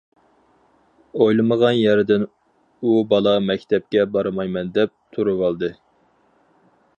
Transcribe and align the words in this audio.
ئويلىمىغان 1.25 1.75
يەردىن 1.79 2.25
ئۇ 2.29 2.95
بالا 3.11 3.35
مەكتەپكە 3.51 4.07
بارمايمەن 4.17 4.73
دەپ، 4.79 4.95
تۇرۇۋالدى. 5.19 5.71